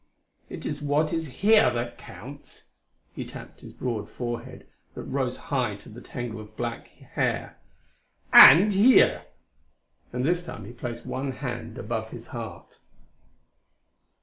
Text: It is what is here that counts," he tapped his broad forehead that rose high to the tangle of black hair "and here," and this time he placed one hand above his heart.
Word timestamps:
It 0.49 0.65
is 0.65 0.81
what 0.81 1.13
is 1.13 1.27
here 1.27 1.69
that 1.69 1.99
counts," 1.99 2.71
he 3.13 3.23
tapped 3.23 3.61
his 3.61 3.71
broad 3.71 4.09
forehead 4.09 4.67
that 4.95 5.03
rose 5.03 5.37
high 5.37 5.75
to 5.75 5.89
the 5.89 6.01
tangle 6.01 6.41
of 6.41 6.57
black 6.57 6.87
hair 6.87 7.59
"and 8.33 8.73
here," 8.73 9.25
and 10.11 10.25
this 10.25 10.43
time 10.43 10.65
he 10.65 10.71
placed 10.71 11.05
one 11.05 11.33
hand 11.33 11.77
above 11.77 12.09
his 12.09 12.25
heart. 12.25 12.79